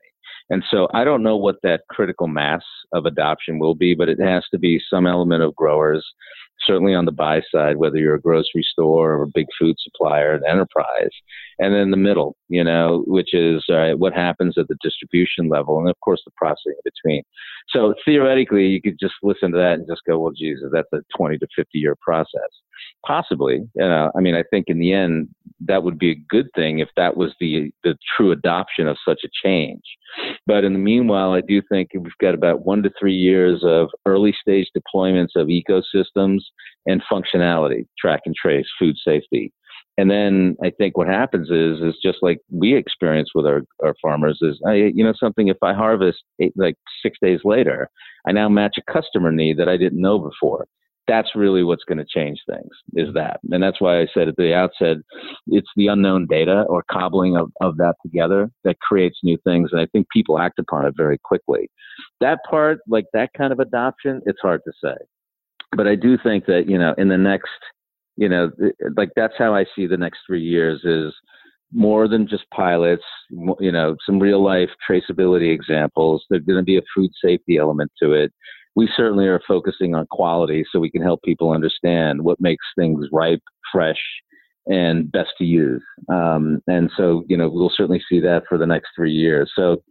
[0.51, 2.61] And so I don't know what that critical mass
[2.93, 6.05] of adoption will be, but it has to be some element of growers
[6.67, 10.33] certainly on the buy side, whether you're a grocery store or a big food supplier,
[10.33, 11.09] an enterprise,
[11.59, 15.79] and then the middle, you know, which is uh, what happens at the distribution level,
[15.79, 17.23] and of course the processing in between.
[17.69, 21.01] So theoretically, you could just listen to that and just go, well, Jesus, that's a
[21.17, 22.51] 20 to 50 year process.
[23.05, 25.29] Possibly, know, uh, I mean, I think in the end,
[25.67, 29.21] that would be a good thing if that was the, the true adoption of such
[29.23, 29.83] a change.
[30.45, 33.89] But in the meanwhile, I do think we've got about one to three years of
[34.05, 36.39] early stage deployments of ecosystems
[36.85, 39.53] and functionality, track and trace, food safety.
[39.97, 43.93] And then I think what happens is, is just like we experience with our, our
[44.01, 47.89] farmers is, I, you know, something, if I harvest eight, like six days later,
[48.27, 50.67] I now match a customer need that I didn't know before
[51.07, 53.17] that's really what's going to change things is mm-hmm.
[53.17, 53.39] that.
[53.51, 54.97] And that's why i said at the outset
[55.47, 59.81] it's the unknown data or cobbling of, of that together that creates new things and
[59.81, 61.69] i think people act upon it very quickly.
[62.19, 64.95] That part like that kind of adoption it's hard to say.
[65.75, 67.49] But i do think that you know in the next
[68.17, 68.51] you know
[68.97, 71.13] like that's how i see the next three years is
[71.73, 73.03] more than just pilots
[73.59, 76.25] you know some real life traceability examples.
[76.29, 78.33] There's going to be a food safety element to it
[78.75, 83.07] we certainly are focusing on quality so we can help people understand what makes things
[83.11, 83.41] ripe,
[83.71, 83.99] fresh,
[84.67, 85.83] and best to use.
[86.09, 89.51] Um, and so, you know, we'll certainly see that for the next three years.
[89.55, 89.83] So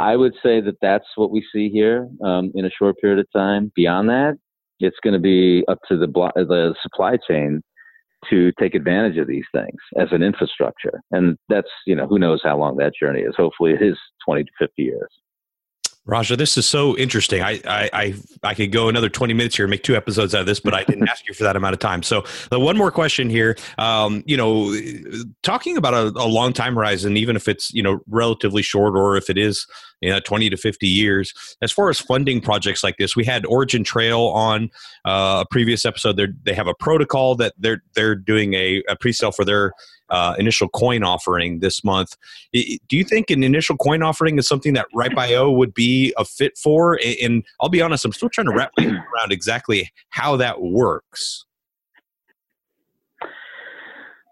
[0.00, 3.26] I would say that that's what we see here um, in a short period of
[3.32, 3.72] time.
[3.74, 4.34] Beyond that,
[4.80, 7.62] it's going to be up to the, blo- the supply chain
[8.28, 11.00] to take advantage of these things as an infrastructure.
[11.12, 13.34] And that's, you know, who knows how long that journey is.
[13.36, 15.08] Hopefully it is 20 to 50 years.
[16.08, 17.42] Raja, this is so interesting.
[17.42, 20.40] I, I, I, I, could go another 20 minutes here and make two episodes out
[20.40, 22.02] of this, but I didn't ask you for that amount of time.
[22.02, 23.58] So, the one more question here.
[23.76, 24.74] Um, you know,
[25.42, 29.18] talking about a, a, long time horizon, even if it's, you know, relatively short or
[29.18, 29.66] if it is,
[30.00, 31.32] you know, 20 to 50 years,
[31.62, 34.70] as far as funding projects like this, we had OriginTrail on
[35.04, 36.16] uh, a previous episode.
[36.16, 39.72] They're, they have a protocol that they're, they're doing a, a pre sale for their
[40.10, 42.16] uh, initial coin offering this month.
[42.52, 46.56] Do you think an initial coin offering is something that Ripe.io would be a fit
[46.56, 46.98] for?
[47.22, 50.62] And I'll be honest, I'm still trying to wrap my head around exactly how that
[50.62, 51.44] works.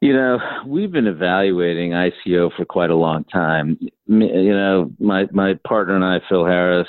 [0.06, 3.76] You know, we've been evaluating ICO for quite a long time.
[4.06, 6.86] You know, my my partner and I, Phil Harris,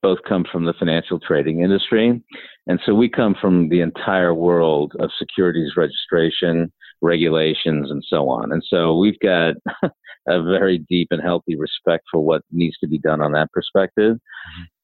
[0.00, 2.22] both come from the financial trading industry,
[2.68, 8.52] and so we come from the entire world of securities registration, regulations and so on.
[8.52, 9.54] And so we've got
[10.28, 14.18] a very deep and healthy respect for what needs to be done on that perspective.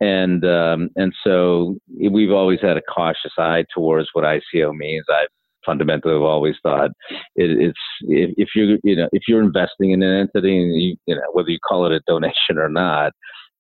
[0.01, 5.05] And um, and so we've always had a cautious eye towards what ICO means.
[5.09, 5.27] I
[5.69, 6.91] fundamentally have always thought
[7.37, 10.97] it, it's if, if you you know if you're investing in an entity and you,
[11.07, 13.13] you know whether you call it a donation or not,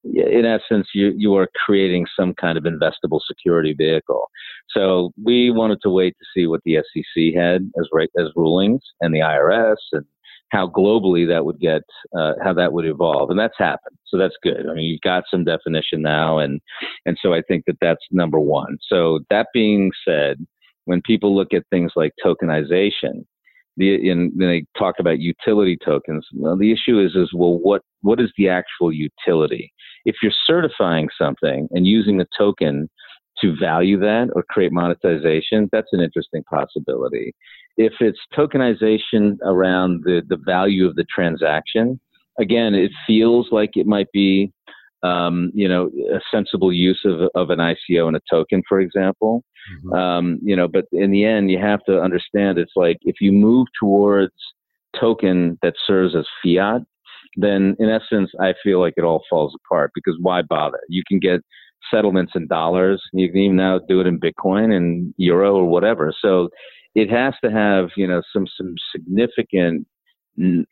[0.05, 4.31] in essence, you, you are creating some kind of investable security vehicle.
[4.71, 7.89] So we wanted to wait to see what the SEC had as
[8.19, 10.05] as rulings and the IRS and
[10.51, 11.83] how globally that would get,
[12.17, 13.97] uh, how that would evolve, and that's happened.
[14.07, 14.67] So that's good.
[14.69, 16.61] I mean, you've got some definition now, and
[17.05, 18.79] and so I think that that's number one.
[18.89, 20.47] So that being said,
[20.89, 23.24] when people look at things like tokenization,
[23.76, 26.26] the in they talk about utility tokens.
[26.34, 29.72] Well, the issue is is well, what what is the actual utility?
[30.07, 32.89] If you're certifying something and using a token
[33.43, 37.34] to value that or create monetization, that's an interesting possibility.
[37.76, 42.01] If it's tokenization around the, the value of the transaction,
[42.41, 44.53] again, it feels like it might be,
[45.03, 49.44] um, you know, a sensible use of, of an ICO and a token, for example.
[49.84, 49.92] Mm-hmm.
[49.92, 53.32] Um, you know, but in the end, you have to understand it's like if you
[53.32, 54.32] move towards
[54.99, 56.82] token that serves as fiat,
[57.36, 60.80] then in essence, I feel like it all falls apart because why bother?
[60.88, 61.40] You can get
[61.92, 63.03] settlements in dollars.
[63.12, 66.12] You can even now do it in Bitcoin and euro or whatever.
[66.20, 66.49] So
[66.94, 69.86] it has to have, you know, some, some significant,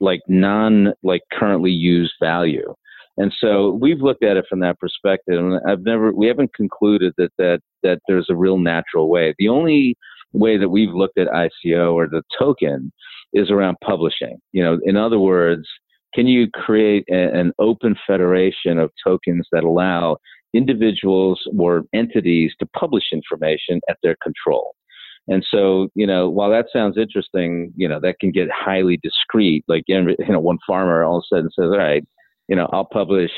[0.00, 2.74] like non, like currently used value.
[3.18, 7.14] And so we've looked at it from that perspective, and I've never, we haven't concluded
[7.16, 9.34] that that that there's a real natural way.
[9.38, 9.96] The only
[10.32, 12.92] way that we've looked at ICO or the token
[13.32, 14.38] is around publishing.
[14.52, 15.66] You know, in other words,
[16.14, 20.18] can you create a, an open federation of tokens that allow
[20.52, 24.74] individuals or entities to publish information at their control?
[25.28, 29.64] And so, you know, while that sounds interesting, you know, that can get highly discreet.
[29.66, 32.04] Like, you know, one farmer all of a sudden says, all right,
[32.49, 33.30] you know, I'll publish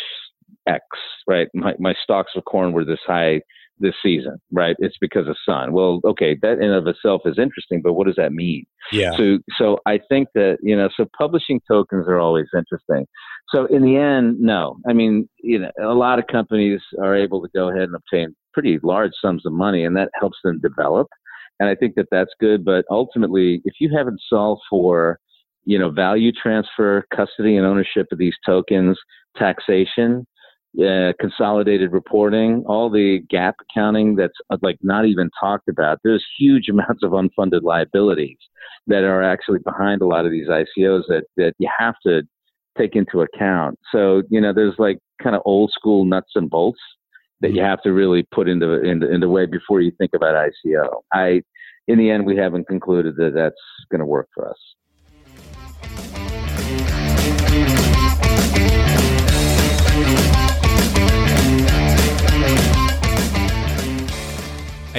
[0.66, 0.82] X,
[1.26, 1.48] right?
[1.54, 3.40] My, my stocks of corn were this high
[3.80, 4.76] this season, right?
[4.78, 5.72] It's because of sun.
[5.72, 8.64] Well, okay, that in of itself is interesting, but what does that mean?
[8.92, 9.16] Yeah.
[9.16, 13.06] So, so I think that you know, so publishing tokens are always interesting.
[13.50, 14.78] So in the end, no.
[14.88, 18.34] I mean, you know, a lot of companies are able to go ahead and obtain
[18.52, 21.08] pretty large sums of money, and that helps them develop.
[21.60, 22.64] And I think that that's good.
[22.64, 25.18] But ultimately, if you haven't solved for
[25.68, 28.98] you know value transfer, custody, and ownership of these tokens,
[29.36, 30.26] taxation,
[30.82, 35.98] uh, consolidated reporting, all the GAAP accounting that's uh, like not even talked about.
[36.02, 38.38] There's huge amounts of unfunded liabilities
[38.86, 42.22] that are actually behind a lot of these ICOs that that you have to
[42.78, 43.78] take into account.
[43.92, 46.80] So you know, there's like kind of old school nuts and bolts
[47.42, 51.02] that you have to really put into into, into way before you think about ICO.
[51.12, 51.42] I,
[51.88, 53.60] in the end, we haven't concluded that that's
[53.90, 54.56] going to work for us.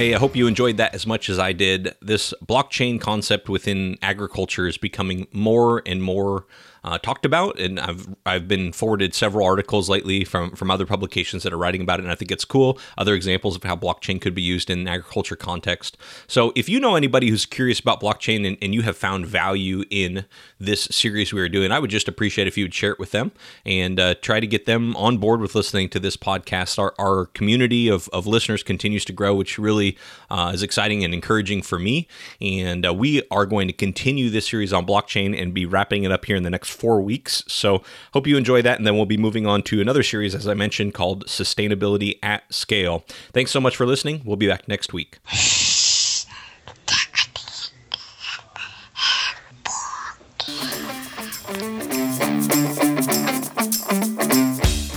[0.00, 1.94] I hope you enjoyed that as much as I did.
[2.00, 6.46] This blockchain concept within agriculture is becoming more and more
[6.84, 11.42] uh, talked about, and I've I've been forwarded several articles lately from from other publications
[11.42, 12.78] that are writing about it, and I think it's cool.
[12.96, 15.96] Other examples of how blockchain could be used in agriculture context.
[16.26, 19.84] So if you know anybody who's curious about blockchain and, and you have found value
[19.90, 20.24] in
[20.58, 23.10] this series we are doing, I would just appreciate if you would share it with
[23.10, 23.32] them
[23.64, 26.78] and uh, try to get them on board with listening to this podcast.
[26.78, 29.96] Our, our community of, of listeners continues to grow, which really
[30.30, 32.08] uh, is exciting and encouraging for me.
[32.40, 36.12] And uh, we are going to continue this series on blockchain and be wrapping it
[36.12, 37.44] up here in the next next four weeks.
[37.48, 38.78] So hope you enjoy that.
[38.78, 42.42] And then we'll be moving on to another series, as I mentioned, called Sustainability at
[42.52, 43.04] Scale.
[43.32, 44.22] Thanks so much for listening.
[44.24, 45.18] We'll be back next week.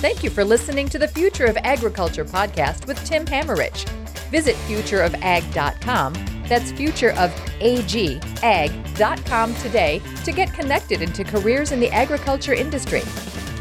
[0.01, 3.87] Thank you for listening to the Future of Agriculture podcast with Tim Hammerich.
[4.29, 13.01] Visit futureofag.com that's futureofag.com today to get connected into careers in the agriculture industry.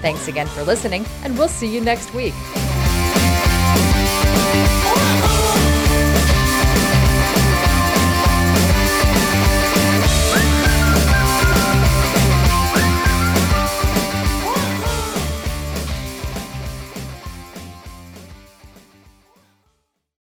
[0.00, 2.34] Thanks again for listening, and we'll see you next week.